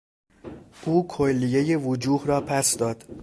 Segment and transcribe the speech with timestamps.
[0.85, 3.05] او کلیهٔ وجوه را پس داد.